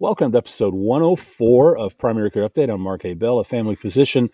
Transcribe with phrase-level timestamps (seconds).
[0.00, 2.68] Welcome to episode 104 of Primary Care Update.
[2.68, 4.28] I'm Mark Ebell, a family physician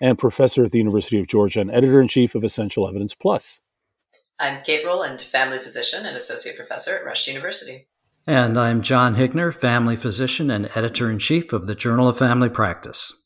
[0.00, 3.60] and professor at the University of Georgia and editor in chief of Essential Evidence Plus.
[4.40, 7.86] I'm Kate Rowland, family physician and associate professor at Rush University.
[8.26, 12.48] And I'm John Hickner, family physician and editor in chief of the Journal of Family
[12.48, 13.23] Practice.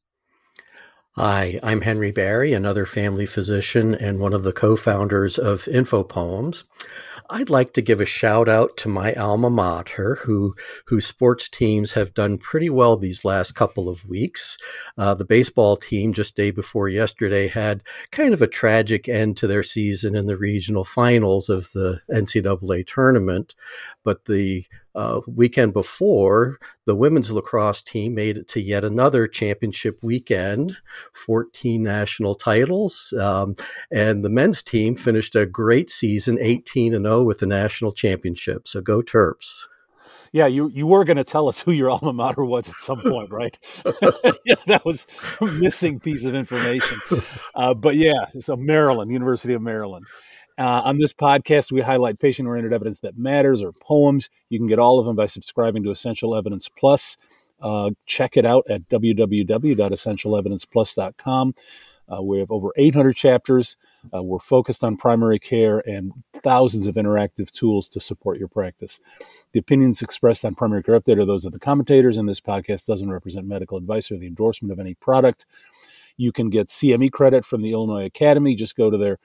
[1.21, 6.63] Hi, I'm Henry Barry, another family physician and one of the co founders of InfoPoems.
[7.29, 10.55] I'd like to give a shout out to my alma mater, who
[10.87, 14.59] whose sports teams have done pretty well these last couple of weeks.
[14.97, 19.49] Uh, the baseball team, just day before yesterday, had kind of a tragic end to
[19.49, 23.57] their season in the regional finals of the NCAA tournament,
[24.05, 24.67] but the
[24.99, 30.77] uh, weekend before, the women's lacrosse team made it to yet another championship weekend,
[31.15, 33.15] 14 national titles.
[33.19, 33.55] Um,
[33.93, 38.67] and the men's team finished a great season, 18 and 0 with the national championship.
[38.67, 39.67] So go Terps.
[40.33, 43.01] Yeah, you, you were going to tell us who your alma mater was at some
[43.01, 43.57] point, right?
[44.45, 45.07] yeah, that was
[45.41, 47.01] a missing piece of information.
[47.55, 50.07] Uh, but yeah, so Maryland, University of Maryland.
[50.59, 54.29] Uh, on this podcast, we highlight patient oriented evidence that matters or poems.
[54.49, 57.17] You can get all of them by subscribing to Essential Evidence Plus.
[57.61, 61.55] Uh, check it out at www.essentialevidenceplus.com.
[62.11, 63.77] Uh, we have over 800 chapters.
[64.15, 68.99] Uh, we're focused on primary care and thousands of interactive tools to support your practice.
[69.53, 72.87] The opinions expressed on Primary Care Update are those of the commentators, and this podcast
[72.87, 75.45] doesn't represent medical advice or the endorsement of any product.
[76.17, 78.55] You can get CME credit from the Illinois Academy.
[78.55, 79.19] Just go to their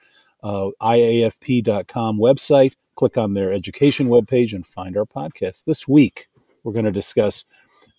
[0.43, 5.63] uh, IAFP.com website, click on their education webpage, and find our podcast.
[5.65, 6.27] This week,
[6.63, 7.45] we're going to discuss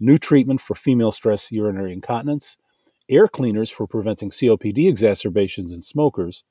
[0.00, 2.56] new treatment for female stress urinary incontinence,
[3.08, 6.44] air cleaners for preventing COPD exacerbations in smokers,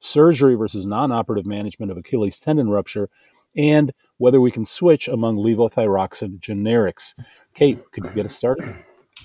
[0.00, 3.08] surgery versus non operative management of Achilles tendon rupture,
[3.56, 7.14] and whether we can switch among levothyroxine generics.
[7.54, 8.74] Kate, could you get us started?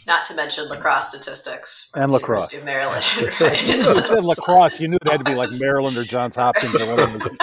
[0.08, 2.52] Not to mention lacrosse statistics and lacrosse.
[2.54, 3.06] University Maryland.
[3.40, 4.06] Right?
[4.06, 4.80] said lacrosse.
[4.80, 7.38] You knew it had to be like Maryland or Johns Hopkins or one of those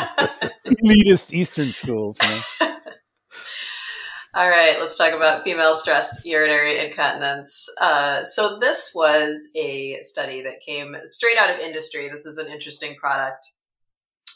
[0.67, 2.19] elitist Eastern schools.
[2.23, 2.75] You know?
[4.35, 7.69] All right, let's talk about female stress urinary incontinence.
[7.81, 12.09] Uh, so, this was a study that came straight out of industry.
[12.09, 13.49] This is an interesting product,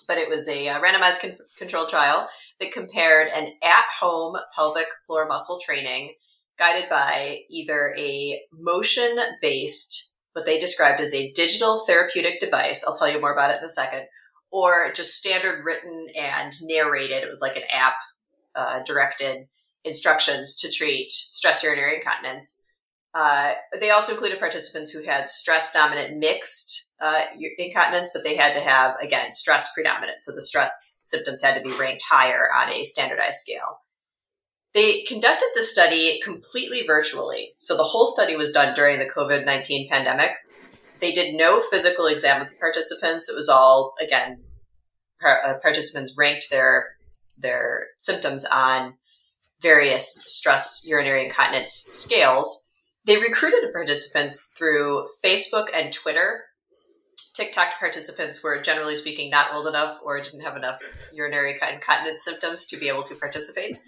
[0.08, 4.86] but it was a uh, randomized con- control trial that compared an at home pelvic
[5.06, 6.14] floor muscle training
[6.62, 12.84] guided by either a motion based, what they described as a digital therapeutic device.
[12.86, 14.06] I'll tell you more about it in a second,
[14.52, 17.22] or just standard written and narrated.
[17.22, 17.94] It was like an app
[18.54, 19.48] uh, directed
[19.84, 22.62] instructions to treat stress urinary incontinence.
[23.14, 27.22] Uh, they also included participants who had stress dominant mixed uh,
[27.58, 30.20] incontinence, but they had to have, again, stress predominant.
[30.20, 33.80] So the stress symptoms had to be ranked higher on a standardized scale.
[34.74, 37.50] They conducted the study completely virtually.
[37.58, 40.32] So the whole study was done during the COVID 19 pandemic.
[40.98, 43.28] They did no physical exam with the participants.
[43.28, 44.40] It was all, again,
[45.24, 46.96] uh, participants ranked their,
[47.38, 48.94] their symptoms on
[49.60, 52.68] various stress urinary incontinence scales.
[53.04, 56.44] They recruited participants through Facebook and Twitter.
[57.34, 60.78] TikTok participants were generally speaking not old enough or didn't have enough
[61.12, 63.78] urinary incontinence symptoms to be able to participate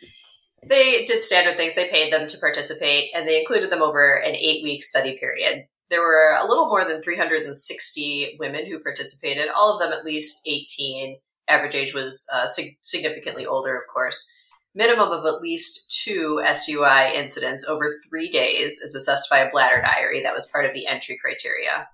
[0.66, 1.74] they did standard things.
[1.74, 5.66] They paid them to participate and they included them over an eight week study period.
[5.90, 10.48] There were a little more than 360 women who participated, all of them at least
[10.48, 11.18] 18.
[11.46, 14.30] Average age was uh, sig- significantly older, of course.
[14.74, 19.80] Minimum of at least two SUI incidents over three days is assessed by a bladder
[19.82, 20.22] diary.
[20.22, 21.88] That was part of the entry criteria.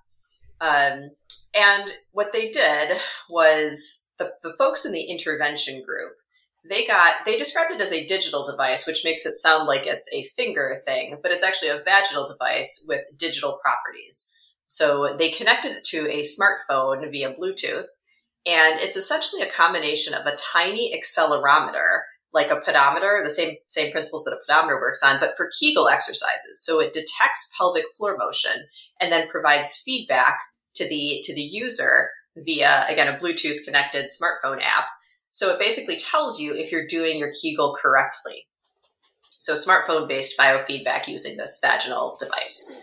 [0.61, 1.11] Um,
[1.53, 2.97] and what they did
[3.29, 6.13] was the, the folks in the intervention group
[6.67, 10.11] they got they described it as a digital device which makes it sound like it's
[10.13, 14.37] a finger thing but it's actually a vaginal device with digital properties.
[14.67, 17.87] So they connected it to a smartphone via bluetooth
[18.45, 22.01] and it's essentially a combination of a tiny accelerometer
[22.33, 25.89] like a pedometer the same same principles that a pedometer works on but for kegel
[25.89, 26.63] exercises.
[26.63, 28.67] So it detects pelvic floor motion
[28.99, 30.39] and then provides feedback
[30.75, 34.85] to the to the user via again a bluetooth connected smartphone app
[35.31, 38.47] so it basically tells you if you're doing your Kegel correctly.
[39.29, 42.79] So smartphone based biofeedback using this vaginal device.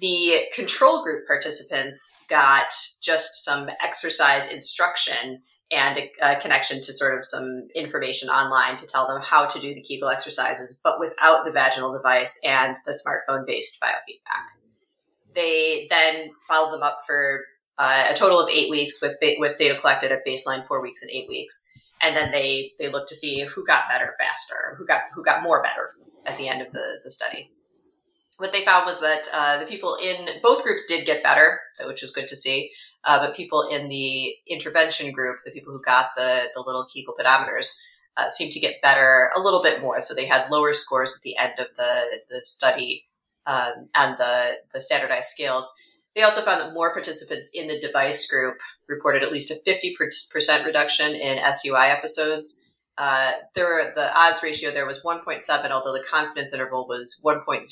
[0.00, 7.16] The control group participants got just some exercise instruction and a, a, connection to sort
[7.16, 11.44] of some information online to tell them how to do the Kegel exercises, but without
[11.44, 14.44] the vaginal device and the smartphone based biofeedback.
[15.34, 17.44] They then followed them up for
[17.78, 21.10] uh, a total of eight weeks with with data collected at baseline, four weeks and
[21.10, 21.68] eight weeks,
[22.02, 25.42] and then they they look to see who got better faster, who got who got
[25.42, 25.94] more better
[26.26, 27.50] at the end of the, the study.
[28.36, 32.02] What they found was that uh, the people in both groups did get better, which
[32.02, 32.70] was good to see.
[33.04, 37.14] Uh, but people in the intervention group, the people who got the, the little Kegel
[37.18, 37.80] pedometers,
[38.16, 40.00] uh, seemed to get better a little bit more.
[40.02, 43.06] So they had lower scores at the end of the, the study
[43.46, 45.72] um, and the, the standardized scales.
[46.14, 48.58] They also found that more participants in the device group
[48.88, 52.68] reported at least a 50% reduction in SUI episodes.
[52.96, 57.62] Uh, there, the odds ratio there was 1.7, although the confidence interval was 1.03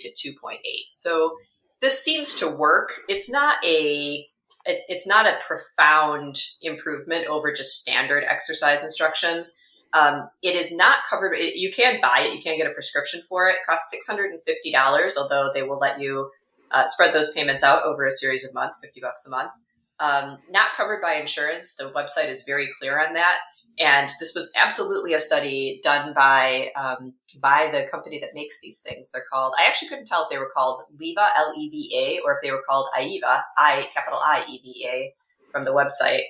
[0.00, 0.56] to 2.8.
[0.90, 1.36] So
[1.80, 2.92] this seems to work.
[3.08, 4.26] It's not a
[4.66, 9.58] it's not a profound improvement over just standard exercise instructions.
[9.94, 11.32] Um, it is not covered.
[11.34, 12.34] It, you can buy it.
[12.34, 13.52] You can get a prescription for it.
[13.52, 16.30] it costs six hundred and fifty dollars, although they will let you
[16.70, 19.50] uh, spread those payments out over a series of months, fifty bucks a month.
[19.98, 21.74] Um, not covered by insurance.
[21.74, 23.38] The website is very clear on that.
[23.78, 28.82] And this was absolutely a study done by um, by the company that makes these
[28.86, 29.10] things.
[29.10, 29.54] They're called.
[29.58, 32.38] I actually couldn't tell if they were called Leva L E V A or if
[32.42, 35.12] they were called AIVA I capital I E V A
[35.50, 36.24] from the website.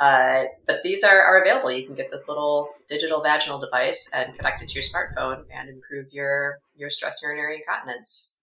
[0.00, 1.70] Uh, but these are, are available.
[1.70, 5.68] You can get this little digital vaginal device and connect it to your smartphone and
[5.68, 8.40] improve your your stress urinary incontinence.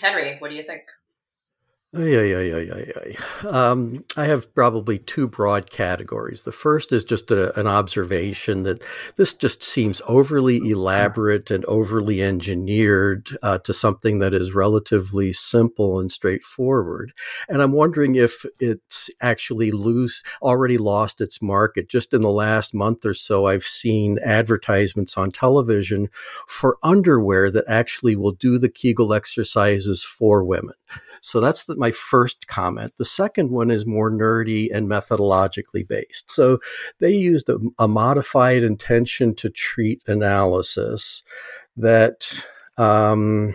[0.00, 0.82] Henry, what do you think?
[1.92, 3.48] Yeah, yeah, yeah, yeah, yeah.
[3.48, 6.44] Um, I have probably two broad categories.
[6.44, 8.80] The first is just a, an observation that
[9.16, 15.98] this just seems overly elaborate and overly engineered uh, to something that is relatively simple
[15.98, 17.12] and straightforward.
[17.48, 21.88] And I'm wondering if it's actually lose already lost its market.
[21.88, 26.08] Just in the last month or so, I've seen advertisements on television
[26.46, 30.74] for underwear that actually will do the Kegel exercises for women.
[31.20, 32.92] So that's the, my first comment.
[32.96, 36.30] The second one is more nerdy and methodologically based.
[36.30, 36.60] So
[37.00, 41.24] they used a, a modified intention to treat analysis
[41.76, 42.46] that.
[42.76, 43.54] Um,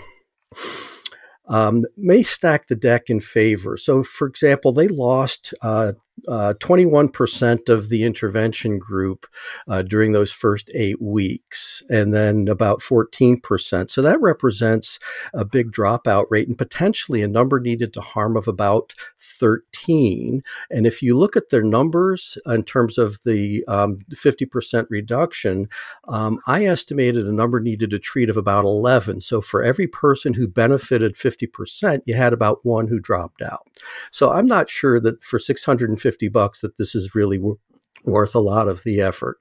[1.47, 3.77] um, may stack the deck in favor.
[3.77, 5.93] So, for example, they lost uh,
[6.27, 9.27] uh, 21% of the intervention group
[9.67, 13.91] uh, during those first eight weeks, and then about 14%.
[13.91, 14.97] So that represents
[15.33, 20.41] a big dropout rate and potentially a number needed to harm of about 13.
[20.71, 25.67] And if you look at their numbers in terms of the um, 50% reduction,
[26.07, 29.21] um, I estimated a number needed to treat of about 11.
[29.21, 33.67] So for every person who benefited 50%, you had about one who dropped out.
[34.11, 37.57] So I'm not sure that for 650 50 bucks that this is really w-
[38.03, 39.37] worth a lot of the effort.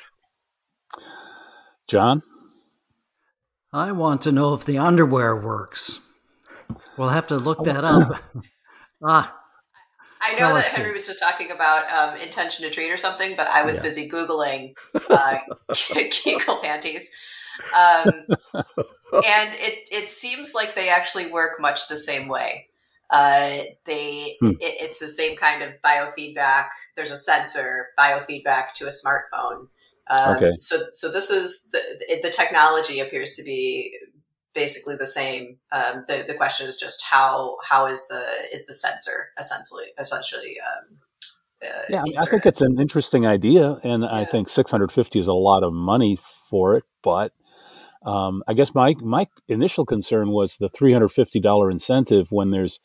[1.86, 2.22] John?
[3.70, 6.00] I want to know if the underwear works.
[6.96, 8.18] We'll have to look that up.
[9.04, 9.38] ah.
[10.22, 13.46] I know that Henry was just talking about um, intention to treat or something, but
[13.48, 13.82] I was yeah.
[13.82, 14.74] busy Googling
[15.10, 15.40] uh,
[15.74, 17.14] Kegel panties.
[17.76, 18.10] Um,
[18.54, 22.68] and it, it seems like they actually work much the same way.
[23.10, 24.50] Uh, they hmm.
[24.50, 26.68] it, it's the same kind of biofeedback.
[26.96, 29.68] There's a sensor biofeedback to a smartphone.
[30.08, 30.52] Um, okay.
[30.58, 33.96] So so this is the, the technology appears to be
[34.54, 35.58] basically the same.
[35.72, 38.22] Um, the the question is just how how is the
[38.52, 40.56] is the sensor essentially essentially.
[40.60, 40.98] Um,
[41.62, 44.14] uh, yeah, I, mean, I, think it's an interesting idea, and yeah.
[44.14, 46.18] I think 650 is a lot of money
[46.50, 46.84] for it.
[47.02, 47.32] But
[48.04, 52.50] um, I guess my my initial concern was the three hundred fifty dollar incentive when
[52.50, 52.80] there's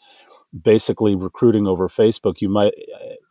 [0.63, 2.41] basically recruiting over Facebook.
[2.41, 2.73] You might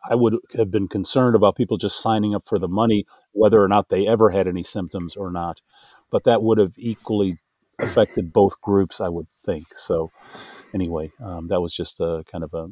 [0.09, 3.68] I would have been concerned about people just signing up for the money, whether or
[3.68, 5.61] not they ever had any symptoms or not.
[6.11, 7.38] But that would have equally
[7.78, 9.66] affected both groups, I would think.
[9.76, 10.11] So
[10.75, 12.68] anyway, um, that was just a kind of a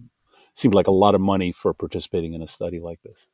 [0.55, 3.29] seemed like a lot of money for participating in a study like this.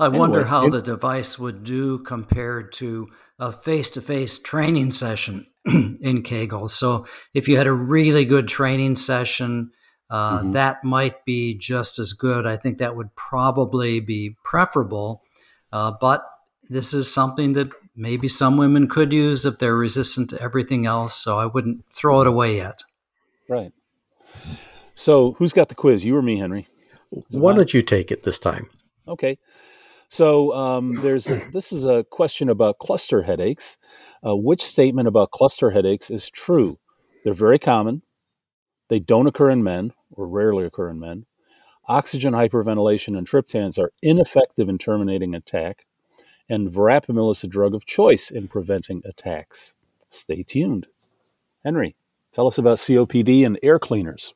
[0.00, 4.38] I anyway, wonder how it, the device would do compared to a face to face
[4.38, 6.68] training session in Kegel.
[6.68, 9.72] So if you had a really good training session,
[10.08, 10.52] uh, mm-hmm.
[10.52, 12.46] that might be just as good.
[12.46, 15.22] I think that would probably be preferable.
[15.70, 16.24] Uh, but
[16.70, 21.14] this is something that maybe some women could use if they're resistant to everything else.
[21.14, 22.84] So I wouldn't throw it away yet.
[23.48, 23.72] Right.
[24.94, 26.06] So who's got the quiz?
[26.06, 26.66] You or me, Henry?
[27.30, 28.70] Why don't you take it this time?
[29.06, 29.36] Okay.
[30.10, 33.78] So um, there's a, this is a question about cluster headaches.
[34.26, 36.78] Uh, which statement about cluster headaches is true?
[37.22, 38.02] They're very common.
[38.88, 41.26] They don't occur in men, or rarely occur in men.
[41.86, 45.86] Oxygen hyperventilation and triptans are ineffective in terminating attack,
[46.48, 49.76] and verapamil is a drug of choice in preventing attacks.
[50.08, 50.88] Stay tuned.
[51.64, 51.94] Henry,
[52.32, 54.34] tell us about COPD and air cleaners.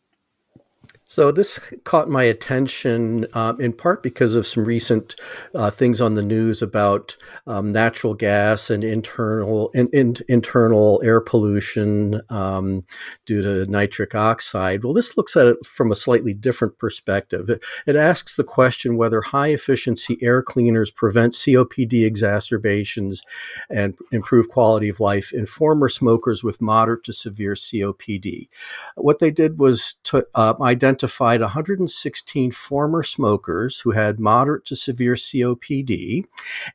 [1.14, 5.14] So this caught my attention uh, in part because of some recent
[5.54, 7.16] uh, things on the news about
[7.47, 12.85] um, natural gas and internal in, in, internal air pollution um,
[13.26, 14.83] due to nitric oxide.
[14.83, 17.49] Well, this looks at it from a slightly different perspective.
[17.49, 23.23] It, it asks the question whether high efficiency air cleaners prevent COPD exacerbations
[23.71, 28.49] and improve quality of life in former smokers with moderate to severe COPD.
[28.97, 34.75] What they did was to uh, identify identified 116 former smokers who had moderate to
[34.75, 36.25] severe COPD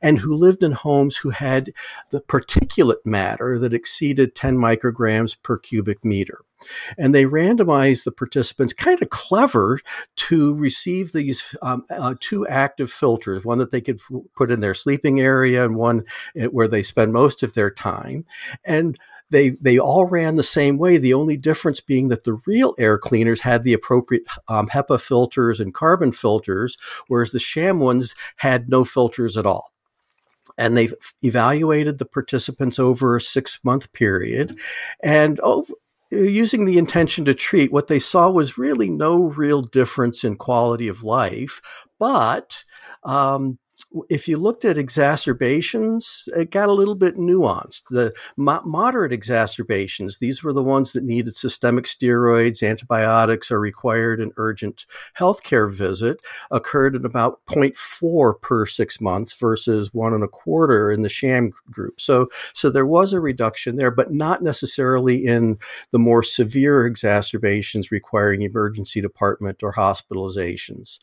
[0.00, 1.72] and who lived in homes who had
[2.12, 6.44] the particulate matter that exceeded 10 micrograms per cubic meter.
[6.98, 9.78] And they randomized the participants, kind of clever,
[10.16, 14.00] to receive these um, uh, two active filters one that they could
[14.36, 16.04] put in their sleeping area and one
[16.36, 18.26] eh, where they spend most of their time.
[18.62, 18.98] And
[19.30, 20.98] they they all ran the same way.
[20.98, 25.60] The only difference being that the real air cleaners had the appropriate um, HEPA filters
[25.60, 26.76] and carbon filters,
[27.08, 29.72] whereas the sham ones had no filters at all.
[30.58, 30.88] And they
[31.22, 34.58] evaluated the participants over a six month period,
[35.02, 35.72] and over,
[36.10, 40.88] using the intention to treat, what they saw was really no real difference in quality
[40.88, 41.60] of life,
[41.98, 42.64] but
[43.04, 43.59] um,
[44.08, 47.82] if you looked at exacerbations, it got a little bit nuanced.
[47.90, 54.20] The mo- moderate exacerbations, these were the ones that needed systemic steroids, antibiotics, or required
[54.20, 54.86] an urgent
[55.18, 56.20] healthcare visit,
[56.50, 61.52] occurred at about 0.4 per six months versus one and a quarter in the sham
[61.70, 62.00] group.
[62.00, 65.58] So, so there was a reduction there, but not necessarily in
[65.90, 70.98] the more severe exacerbations requiring emergency department or hospitalizations.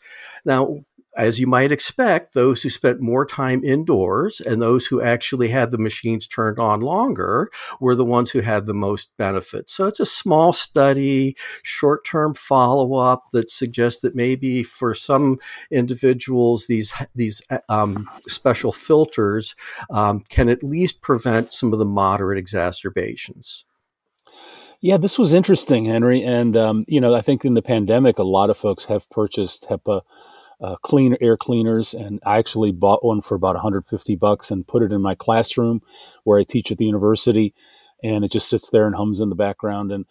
[0.46, 0.84] Now,
[1.18, 5.72] as you might expect, those who spent more time indoors and those who actually had
[5.72, 9.70] the machines turned on longer were the ones who had the most benefit.
[9.70, 15.40] So it's a small study, short term follow up that suggests that maybe for some
[15.72, 19.56] individuals, these, these um, special filters
[19.90, 23.66] um, can at least prevent some of the moderate exacerbations.
[24.80, 26.22] Yeah, this was interesting, Henry.
[26.22, 29.68] And, um, you know, I think in the pandemic, a lot of folks have purchased
[29.68, 30.02] HEPA
[30.60, 34.84] uh, clean air cleaners, and I actually bought one for about 150 bucks and put
[34.84, 35.82] it in my classroom
[36.24, 37.54] where I teach at the university,
[38.04, 39.92] and it just sits there and hums in the background.
[39.92, 40.06] And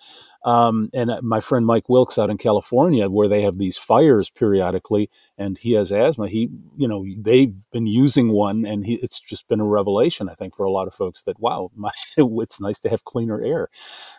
[0.45, 4.31] um, and uh, my friend Mike Wilkes out in California, where they have these fires
[4.31, 6.29] periodically, and he has asthma.
[6.29, 10.35] He, you know, they've been using one, and he, it's just been a revelation, I
[10.35, 13.69] think, for a lot of folks that wow, my, it's nice to have cleaner air.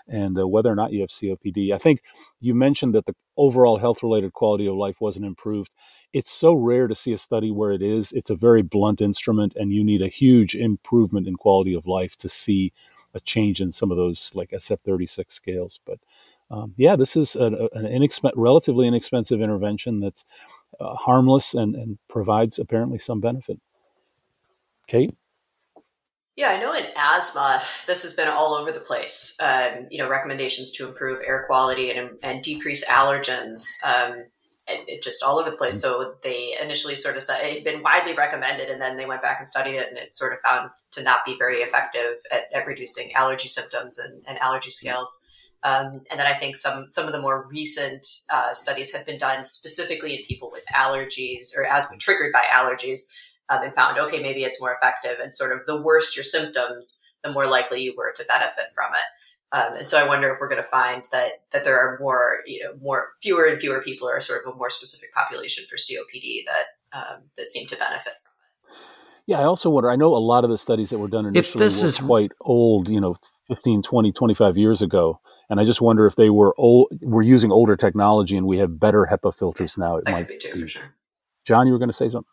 [0.05, 2.01] And uh, whether or not you have COPD, I think
[2.41, 5.71] you mentioned that the overall health-related quality of life wasn't improved.
[6.11, 8.11] It's so rare to see a study where it is.
[8.11, 12.17] It's a very blunt instrument, and you need a huge improvement in quality of life
[12.17, 12.73] to see
[13.13, 15.79] a change in some of those like SF36 scales.
[15.85, 15.99] But
[16.49, 20.23] um, yeah, this is an inexp- relatively inexpensive intervention that's
[20.79, 23.59] uh, harmless and, and provides apparently some benefit.
[24.87, 25.13] Kate?
[26.37, 29.37] Yeah, I know in asthma, this has been all over the place.
[29.41, 33.63] Um, you know, recommendations to improve air quality and, and decrease allergens.
[33.83, 34.25] Um,
[35.01, 35.81] just all over the place.
[35.81, 39.21] So they initially sort of said it had been widely recommended, and then they went
[39.21, 42.43] back and studied it, and it sort of found to not be very effective at,
[42.53, 45.23] at reducing allergy symptoms and, and allergy scales.
[45.63, 49.17] Um, and then I think some some of the more recent uh, studies have been
[49.17, 53.01] done specifically in people with allergies or asthma triggered by allergies,
[53.49, 55.19] um, and found okay maybe it's more effective.
[55.21, 58.93] And sort of the worse your symptoms, the more likely you were to benefit from
[58.93, 59.05] it.
[59.51, 62.39] Um, and so I wonder if we're going to find that that there are more,
[62.45, 65.77] you know, more fewer and fewer people are sort of a more specific population for
[65.77, 68.31] COPD that um, that seem to benefit from
[68.71, 68.77] it.
[69.25, 69.89] Yeah, I also wonder.
[69.89, 71.97] I know a lot of the studies that were done initially were is...
[71.97, 73.15] quite old, you know,
[73.47, 75.19] 15, 20, 25 years ago.
[75.49, 78.79] And I just wonder if they were old, we're using older technology and we have
[78.79, 79.97] better HEPA filters now.
[79.97, 80.61] It that might could be too, be.
[80.61, 80.95] for sure.
[81.45, 82.27] John, you were going to say something?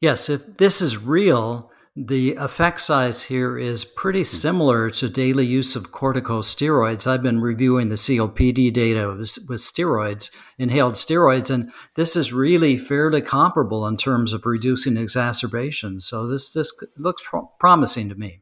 [0.00, 5.76] Yes, if this is real, the effect size here is pretty similar to daily use
[5.76, 7.06] of corticosteroids.
[7.06, 12.78] I've been reviewing the COPD data with, with steroids, inhaled steroids, and this is really
[12.78, 16.06] fairly comparable in terms of reducing exacerbations.
[16.06, 17.22] So this this looks
[17.60, 18.40] promising to me.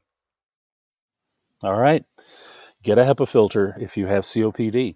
[1.64, 2.04] All right,
[2.85, 4.95] get a HEPA filter if you have COPD.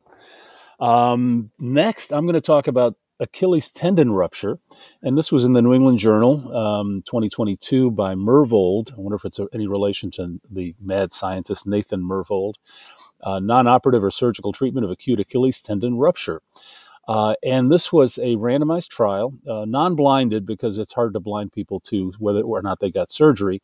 [0.78, 4.58] Um, next, I'm going to talk about Achilles tendon rupture.
[5.02, 8.92] And this was in the New England Journal, um, 2022, by Myhrvold.
[8.92, 12.54] I wonder if it's any relation to the mad scientist Nathan Myhrvold.
[13.22, 16.42] Uh, non operative or surgical treatment of acute Achilles tendon rupture.
[17.06, 21.52] Uh, and this was a randomized trial, uh, non blinded because it's hard to blind
[21.52, 23.60] people to whether or not they got surgery.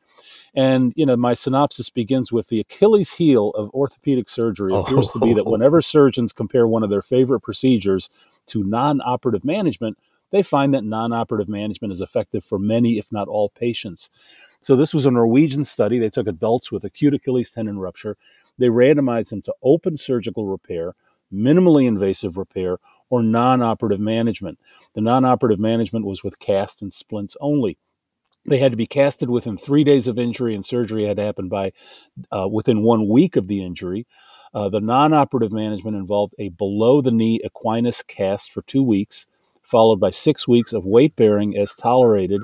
[0.55, 4.83] And, you know, my synopsis begins with the Achilles heel of orthopedic surgery oh.
[4.83, 8.11] appears to be that whenever surgeons compare one of their favorite procedures
[8.47, 9.97] to non operative management,
[10.31, 14.11] they find that non operative management is effective for many, if not all, patients.
[14.61, 15.99] So, this was a Norwegian study.
[15.99, 18.17] They took adults with acute Achilles tendon rupture,
[18.59, 20.95] they randomized them to open surgical repair,
[21.33, 22.79] minimally invasive repair,
[23.11, 24.59] or non operative management.
[24.95, 27.77] The non operative management was with cast and splints only.
[28.47, 31.49] They had to be casted within three days of injury, and surgery had to happen
[31.49, 31.73] by
[32.33, 34.07] uh, within one week of the injury.
[34.55, 39.27] Uh, the non operative management involved a below the knee equinus cast for two weeks,
[39.63, 42.41] followed by six weeks of weight bearing as tolerated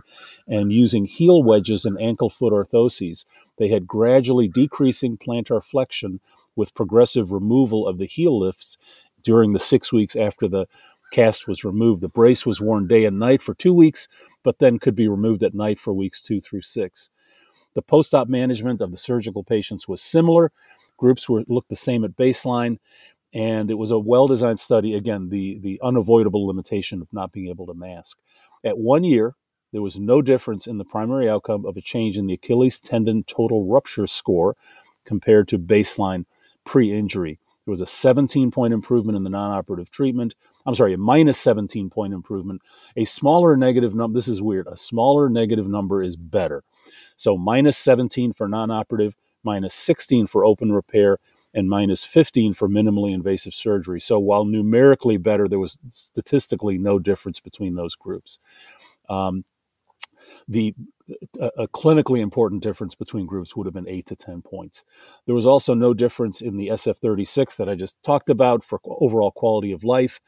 [0.46, 3.24] and using heel wedges and ankle foot orthoses.
[3.56, 6.20] They had gradually decreasing plantar flexion
[6.54, 8.78] with progressive removal of the heel lifts
[9.26, 10.66] during the six weeks after the
[11.12, 12.00] cast was removed.
[12.00, 14.08] The brace was worn day and night for two weeks,
[14.44, 17.10] but then could be removed at night for weeks two through six.
[17.74, 20.52] The post op management of the surgical patients was similar.
[20.96, 22.78] Groups were looked the same at baseline,
[23.34, 24.94] and it was a well designed study.
[24.94, 28.18] Again, the, the unavoidable limitation of not being able to mask.
[28.64, 29.34] At one year,
[29.72, 33.24] there was no difference in the primary outcome of a change in the Achilles tendon
[33.24, 34.56] total rupture score
[35.04, 36.24] compared to baseline
[36.64, 37.40] pre injury.
[37.66, 40.36] There was a 17 point improvement in the non operative treatment.
[40.64, 42.62] I'm sorry, a minus 17 point improvement.
[42.96, 46.62] A smaller negative number, this is weird, a smaller negative number is better.
[47.16, 51.18] So minus 17 for non operative, minus 16 for open repair,
[51.52, 54.00] and minus 15 for minimally invasive surgery.
[54.00, 58.38] So while numerically better, there was statistically no difference between those groups.
[59.08, 59.44] Um,
[60.46, 60.74] the
[61.40, 64.84] a, clinically important difference between groups would have been eight to 10 points.
[65.26, 69.30] There was also no difference in the SF36 that I just talked about for overall
[69.30, 70.20] quality of life.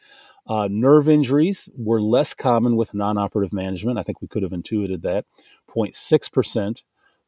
[0.47, 3.99] Uh, nerve injuries were less common with non operative management.
[3.99, 5.27] I think we could have intuited that
[5.69, 6.83] 0.6%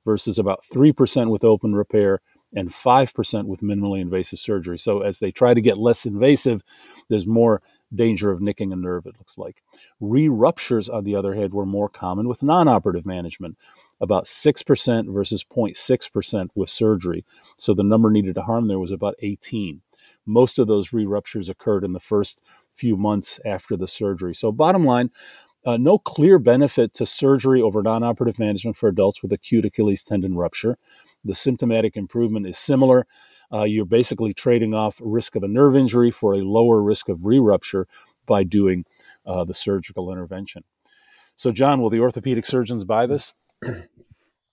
[0.05, 2.21] versus about 3% with open repair
[2.53, 4.79] and 5% with minimally invasive surgery.
[4.79, 6.63] So, as they try to get less invasive,
[7.09, 7.63] there's more
[7.95, 9.63] danger of nicking a nerve, it looks like.
[10.01, 13.57] Re ruptures, on the other hand, were more common with non operative management,
[14.01, 17.25] about 6% versus 0.6% with surgery.
[17.57, 19.83] So the number needed to harm there was about 18.
[20.27, 22.43] Most of those re ruptures occurred in the first
[22.75, 24.35] few months after the surgery.
[24.35, 25.11] So, bottom line,
[25.67, 30.03] uh, no clear benefit to surgery over non operative management for adults with acute Achilles
[30.03, 30.79] tendon rupture.
[31.25, 33.07] The symptomatic improvement is similar
[33.53, 37.25] uh, you're basically trading off risk of a nerve injury for a lower risk of
[37.25, 37.87] re-rupture
[38.27, 38.85] by doing
[39.27, 40.63] uh, the surgical intervention.
[41.37, 43.33] So, John, will the orthopedic surgeons buy this?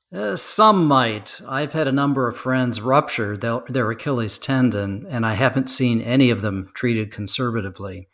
[0.10, 1.42] Uh, some might.
[1.46, 6.00] I've had a number of friends rupture their, their, Achilles tendon, and I haven't seen
[6.00, 8.08] any of them treated conservatively.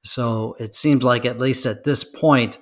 [0.00, 2.58] So it seems like, at least at this point,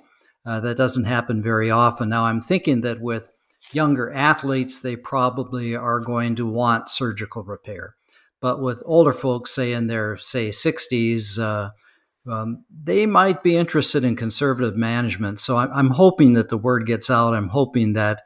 [0.46, 2.09] uh, that doesn't happen very often.
[2.09, 3.32] Now, I'm thinking that with
[3.74, 7.96] younger athletes, they probably are going to want surgical repair.
[8.40, 11.70] But with older folks, say in their say 60s, uh,
[12.31, 15.40] um, they might be interested in conservative management.
[15.40, 17.35] So I'm, I'm, hoping that the word gets out.
[17.35, 18.22] I'm hoping that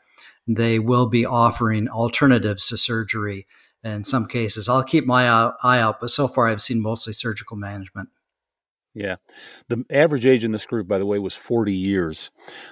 [0.46, 3.46] they will be offering alternatives to surgery
[3.85, 4.68] in some cases.
[4.68, 5.29] I'll keep my
[5.62, 8.09] eye out, but so far I've seen mostly surgical management.
[8.94, 9.16] Yeah.
[9.68, 12.31] The average age in this group, by the way, was 40 years,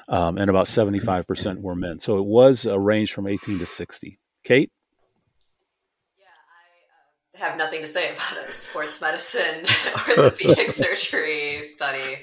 [0.08, 1.98] um, and about 75% were men.
[1.98, 4.18] So it was a range from 18 to 60.
[4.44, 4.72] Kate?
[6.18, 6.26] Yeah,
[7.40, 9.60] I uh, have nothing to say about a sports medicine
[10.18, 12.18] orthopedic surgery study.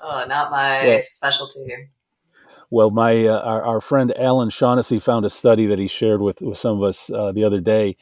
[0.00, 0.98] Oh, not my yeah.
[1.00, 1.66] specialty.
[2.70, 6.40] Well, my uh, our, our, friend Alan Shaughnessy found a study that he shared with,
[6.40, 7.96] with some of us uh, the other day,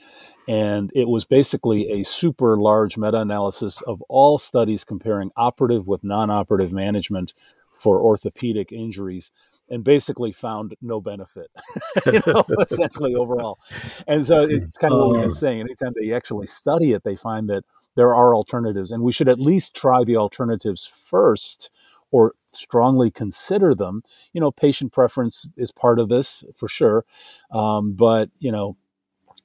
[0.49, 6.03] and it was basically a super large meta analysis of all studies comparing operative with
[6.03, 7.35] non operative management
[7.79, 9.31] for orthopedic injuries
[9.69, 11.51] and basically found no benefit,
[12.07, 13.59] you know, essentially overall.
[14.07, 15.35] And so it's kind of what we've been oh.
[15.35, 15.61] saying.
[15.61, 17.65] Anytime they actually study it, they find that
[17.97, 21.71] there are alternatives, and we should at least try the alternatives first
[22.11, 24.03] or strongly consider them.
[24.33, 27.05] You know, patient preference is part of this for sure.
[27.51, 28.77] Um, but, you know,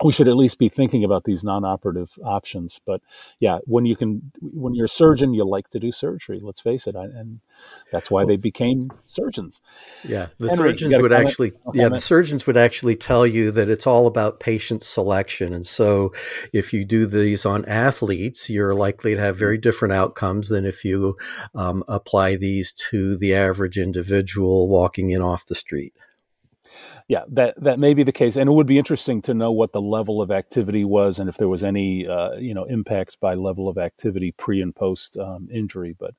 [0.03, 3.01] we should at least be thinking about these non-operative options but
[3.39, 6.85] yeah when you can when you're a surgeon you like to do surgery let's face
[6.87, 7.39] it and
[7.91, 9.61] that's why they became surgeons.
[10.07, 13.87] Yeah the Henry, surgeons would actually yeah the surgeons would actually tell you that it's
[13.87, 16.13] all about patient selection and so
[16.53, 20.85] if you do these on athletes you're likely to have very different outcomes than if
[20.85, 21.17] you
[21.55, 25.93] um, apply these to the average individual walking in off the street
[27.07, 29.73] yeah, that that may be the case, and it would be interesting to know what
[29.73, 33.35] the level of activity was, and if there was any uh, you know impact by
[33.35, 35.95] level of activity pre and post um, injury.
[35.97, 36.15] But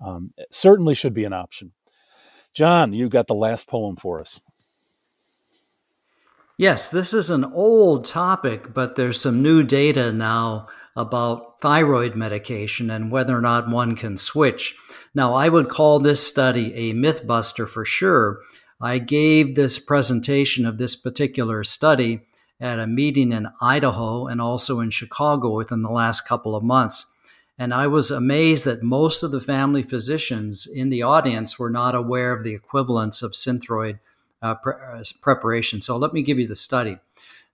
[0.00, 1.72] um, certainly should be an option.
[2.54, 4.40] John, you got the last poem for us.
[6.58, 12.90] Yes, this is an old topic, but there's some new data now about thyroid medication
[12.90, 14.74] and whether or not one can switch.
[15.14, 18.40] Now, I would call this study a myth buster for sure.
[18.80, 22.20] I gave this presentation of this particular study
[22.60, 27.12] at a meeting in Idaho and also in Chicago within the last couple of months.
[27.58, 31.94] And I was amazed that most of the family physicians in the audience were not
[31.94, 33.98] aware of the equivalence of synthroid
[34.42, 35.80] uh, pre- uh, preparation.
[35.80, 36.98] So let me give you the study.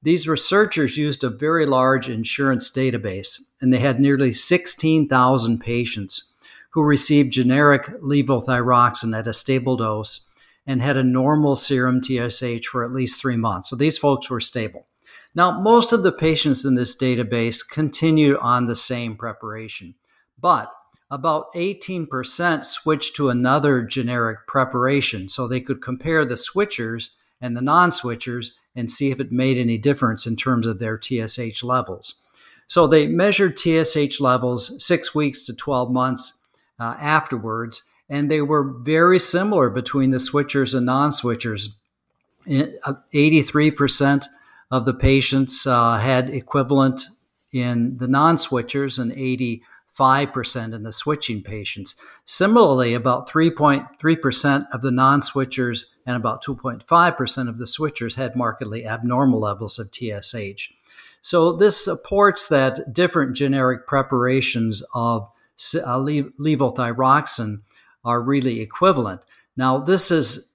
[0.02, 6.32] These researchers used a very large insurance database, and they had nearly 16,000 patients
[6.70, 10.28] who received generic levothyroxine at a stable dose
[10.66, 13.70] and had a normal serum TSH for at least three months.
[13.70, 14.86] So these folks were stable.
[15.34, 19.94] Now, most of the patients in this database continued on the same preparation,
[20.38, 20.72] but
[21.10, 27.62] about 18% switched to another generic preparation so they could compare the switchers and the
[27.62, 32.22] non switchers and see if it made any difference in terms of their TSH levels.
[32.66, 36.42] So they measured TSH levels six weeks to 12 months
[36.78, 41.68] uh, afterwards, and they were very similar between the switchers and non switchers.
[42.46, 44.28] 83% uh,
[44.70, 47.06] of the patients uh, had equivalent
[47.52, 49.62] in the non switchers, and 80
[49.98, 51.96] 5% in the switching patients.
[52.24, 58.86] Similarly, about 3.3% of the non switchers and about 2.5% of the switchers had markedly
[58.86, 60.70] abnormal levels of TSH.
[61.22, 65.30] So, this supports that different generic preparations of
[65.74, 67.62] uh, levothyroxine
[68.04, 69.22] are really equivalent.
[69.56, 70.52] Now, this is,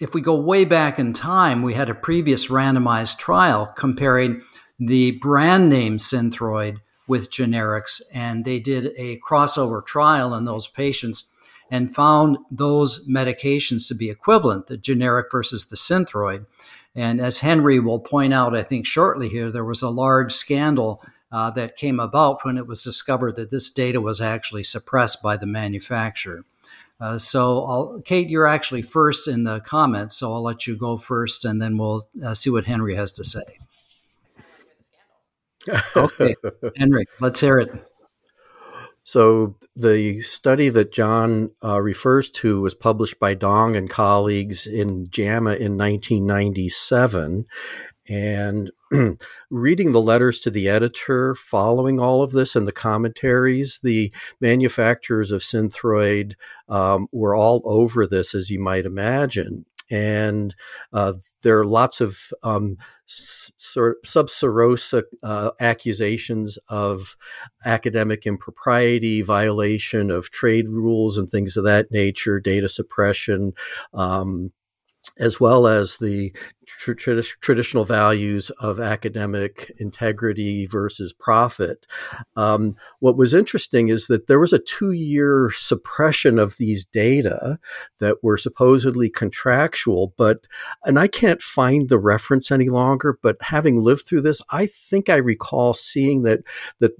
[0.00, 4.42] if we go way back in time, we had a previous randomized trial comparing
[4.78, 6.78] the brand name Synthroid
[7.10, 8.00] with generics.
[8.14, 11.32] And they did a crossover trial in those patients
[11.70, 16.46] and found those medications to be equivalent, the generic versus the synthroid.
[16.94, 21.02] And as Henry will point out, I think shortly here, there was a large scandal
[21.32, 25.36] uh, that came about when it was discovered that this data was actually suppressed by
[25.36, 26.44] the manufacturer.
[27.00, 30.96] Uh, so, I'll, Kate, you're actually first in the comments, so I'll let you go
[30.96, 33.44] first, and then we'll uh, see what Henry has to say
[35.96, 36.34] okay,
[36.76, 37.70] Henry, let's hear it.
[39.02, 45.08] So the study that John uh, refers to was published by Dong and colleagues in
[45.10, 47.46] JAMA in 1997.
[48.10, 48.72] And
[49.50, 55.30] reading the letters to the editor following all of this and the commentaries, the manufacturers
[55.30, 56.34] of Synthroid
[56.68, 60.54] um, were all over this, as you might imagine and
[60.92, 62.76] uh, there are lots of um,
[63.76, 67.16] of sub rosa uh, accusations of
[67.64, 73.52] academic impropriety, violation of trade rules, and things of that nature, data suppression.
[73.92, 74.52] Um,
[75.18, 76.30] as well as the
[76.78, 76.92] tr-
[77.40, 81.86] traditional values of academic integrity versus profit.
[82.36, 87.58] Um, what was interesting is that there was a two year suppression of these data
[87.98, 90.46] that were supposedly contractual, but,
[90.84, 95.08] and I can't find the reference any longer, but having lived through this, I think
[95.08, 96.40] I recall seeing that,
[96.78, 96.92] that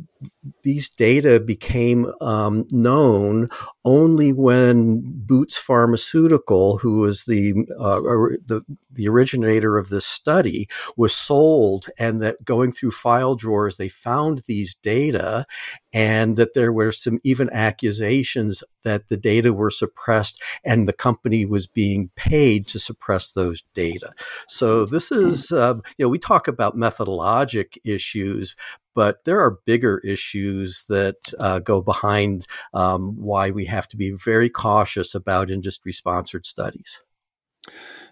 [0.62, 3.48] these data became um, known
[3.84, 8.00] only when Boots Pharmaceutical, who was the, uh,
[8.46, 13.88] the, the originator of this study was sold and that going through file drawers, they
[13.88, 15.46] found these data
[15.92, 21.44] and that there were some even accusations that the data were suppressed and the company
[21.44, 24.12] was being paid to suppress those data.
[24.48, 28.54] So this is, uh, you know, we talk about methodologic issues,
[28.94, 34.10] but there are bigger issues that uh, go behind um, why we have to be
[34.12, 37.02] very cautious about industry sponsored studies.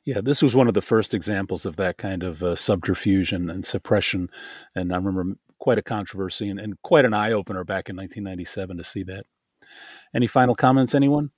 [0.05, 3.65] Yeah, this was one of the first examples of that kind of uh, subterfuge and,
[3.65, 4.31] suppression.
[4.75, 8.77] And I remember quite a controversy and, and quite an eye opener back in 1997
[8.77, 9.25] to see that.
[10.15, 11.31] Any final comments, anyone?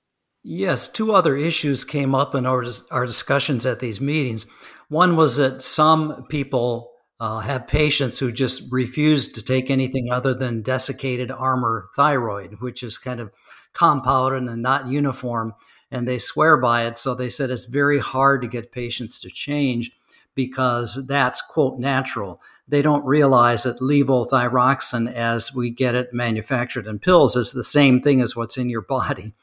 [0.43, 4.45] Yes, two other issues came up in our, our discussions at these meetings.
[4.89, 10.33] One was that some people uh, have patients who just refuse to take anything other
[10.33, 13.31] than desiccated Armour thyroid, which is kind of
[13.73, 15.53] compounded and not uniform
[15.91, 16.97] and they swear by it.
[16.97, 19.91] So they said it's very hard to get patients to change
[20.33, 22.41] because that's, quote, natural.
[22.67, 27.99] They don't realize that levothyroxine, as we get it manufactured in pills, is the same
[27.99, 29.33] thing as what's in your body.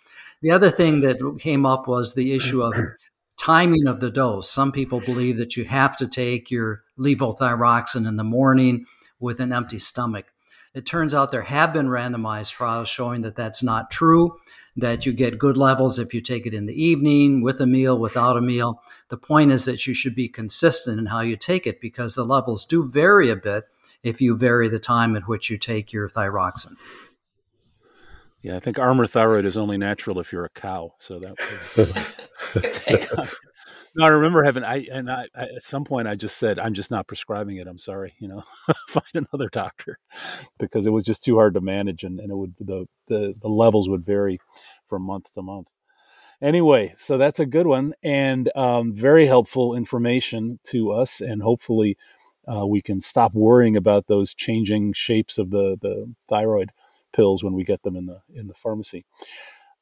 [0.41, 2.75] The other thing that came up was the issue of
[3.37, 4.51] timing of the dose.
[4.51, 8.87] Some people believe that you have to take your levothyroxine in the morning
[9.21, 10.27] with an empty stomach.
[10.75, 14.39] It turns out there have been randomized trials showing that that's not true
[14.77, 17.99] that you get good levels if you take it in the evening, with a meal,
[17.99, 18.83] without a meal.
[19.09, 22.25] The point is that you should be consistent in how you take it because the
[22.25, 23.65] levels do vary a bit
[24.03, 26.77] if you vary the time at which you take your thyroxine.
[28.41, 30.95] Yeah, I think Armour thyroid is only natural if you're a cow.
[30.99, 33.35] So that.
[33.99, 36.73] no, I remember having I and I, I, at some point I just said I'm
[36.73, 37.67] just not prescribing it.
[37.67, 38.43] I'm sorry, you know,
[38.89, 39.99] find another doctor
[40.57, 43.49] because it was just too hard to manage and, and it would the, the the
[43.49, 44.39] levels would vary
[44.87, 45.67] from month to month.
[46.41, 51.97] Anyway, so that's a good one and um, very helpful information to us, and hopefully
[52.47, 56.71] uh, we can stop worrying about those changing shapes of the the thyroid
[57.13, 59.05] pills when we get them in the in the pharmacy.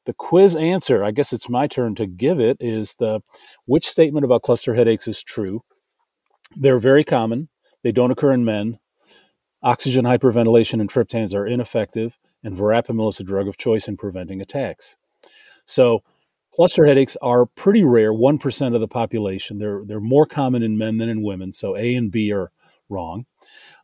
[0.07, 3.19] The quiz answer, I guess it's my turn to give it, is the
[3.65, 5.63] which statement about cluster headaches is true?
[6.55, 7.49] They're very common.
[7.83, 8.79] They don't occur in men.
[9.61, 14.39] Oxygen hyperventilation and triptans are ineffective, and verapamil is a drug of choice in preventing
[14.39, 14.95] attacks.
[15.65, 16.03] So,
[16.55, 19.57] cluster headaches are pretty rare, 1% of the population.
[19.57, 22.53] They're, they're more common in men than in women, so A and B are
[22.87, 23.25] wrong.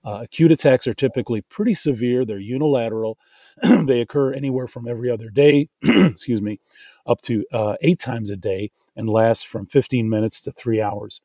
[0.05, 2.25] Uh, acute attacks are typically pretty severe.
[2.25, 3.17] They're unilateral.
[3.63, 6.59] they occur anywhere from every other day, excuse me,
[7.05, 11.21] up to uh, eight times a day and last from 15 minutes to three hours.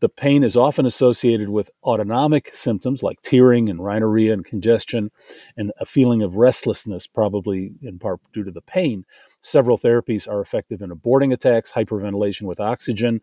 [0.00, 5.10] The pain is often associated with autonomic symptoms like tearing and rhinorrhea and congestion,
[5.56, 9.06] and a feeling of restlessness, probably in part due to the pain.
[9.40, 13.22] Several therapies are effective in aborting attacks, hyperventilation with oxygen,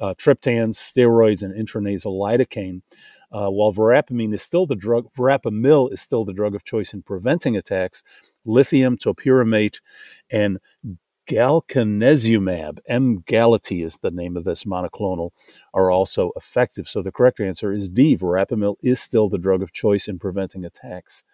[0.00, 2.82] uh, triptans, steroids, and intranasal lidocaine.
[3.30, 7.02] Uh, while verapamine is still the drug, verapamil is still the drug of choice in
[7.02, 8.02] preventing attacks.
[8.44, 9.80] Lithium, topiramate,
[10.30, 10.58] and
[11.28, 15.30] galcanezumab, Emgality is the name of this monoclonal,
[15.74, 16.88] are also effective.
[16.88, 18.16] So the correct answer is D.
[18.16, 21.24] Verapamil is still the drug of choice in preventing attacks.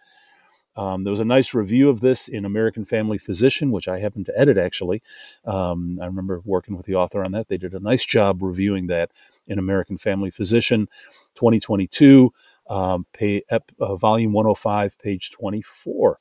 [0.76, 4.26] Um, there was a nice review of this in American Family Physician, which I happened
[4.26, 5.02] to edit actually.
[5.44, 7.46] Um, I remember working with the author on that.
[7.46, 9.12] They did a nice job reviewing that
[9.46, 10.88] in American Family Physician
[11.34, 12.32] 2022,
[12.68, 16.18] um, pay, ep, uh, volume 105, page 24.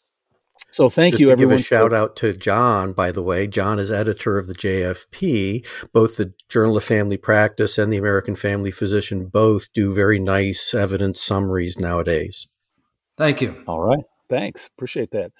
[0.72, 1.58] So thank Just you, to everyone.
[1.58, 3.46] Give a shout out to John, by the way.
[3.46, 5.66] John is editor of the JFP.
[5.92, 10.74] Both the Journal of Family Practice and the American Family Physician both do very nice
[10.74, 12.48] evidence summaries nowadays.
[13.18, 13.64] Thank you.
[13.68, 14.04] All right.
[14.30, 14.68] Thanks.
[14.68, 15.32] Appreciate that.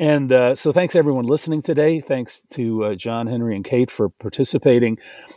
[0.00, 2.00] And uh, so, thanks everyone listening today.
[2.00, 4.96] Thanks to uh, John, Henry, and Kate for participating.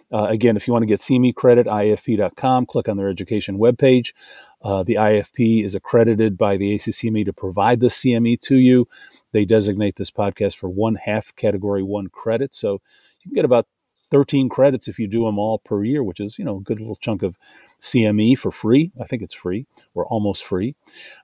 [0.09, 4.13] Uh, again, if you want to get CME credit, IFP.com, click on their education webpage.
[4.61, 8.87] Uh, the IFP is accredited by the ACCME to provide the CME to you.
[9.33, 12.55] They designate this podcast for one half category one credit.
[12.55, 12.79] So,
[13.19, 13.67] you can get about
[14.13, 16.79] 13 credits if you do them all per year, which is, you know, a good
[16.79, 17.35] little chunk of
[17.81, 18.91] CME for free.
[19.01, 20.75] I think it's free or almost free.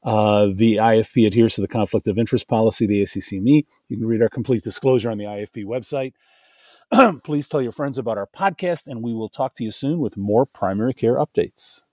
[0.04, 3.68] Uh, the IFP adheres to the conflict of interest policy, the ACCME.
[3.90, 6.14] You can read our complete disclosure on the IFP website.
[7.24, 10.18] Please tell your friends about our podcast, and we will talk to you soon with
[10.18, 11.84] more primary care updates.